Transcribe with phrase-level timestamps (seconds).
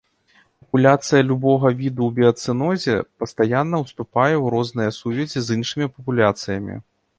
[0.61, 6.83] Папуляцыя любога віду ў біяцэнозе пастаянна ўступае ў розныя сувязі з іншымі папуляцыямі.